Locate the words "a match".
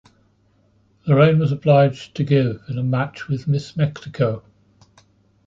2.79-3.27